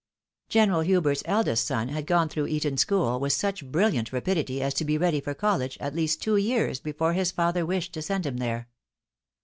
General 0.49 0.81
Hubert's 0.81 1.21
eldest 1.27 1.67
son 1.67 1.89
had 1.89 2.07
gone 2.07 2.27
through 2.27 2.47
Eton 2.47 2.75
school, 2.75 3.19
with 3.19 3.33
such 3.33 3.63
brilhant 3.71 4.11
rapidity 4.11 4.59
as 4.59 4.73
to 4.73 4.83
be 4.83 4.97
ready 4.97 5.21
for 5.21 5.35
college 5.35 5.77
at 5.79 5.93
least 5.93 6.23
two 6.23 6.37
years 6.37 6.79
before 6.79 7.13
his 7.13 7.29
father 7.31 7.67
wished 7.67 7.93
to 7.93 8.01
send 8.01 8.25
him 8.25 8.37
there. 8.37 8.67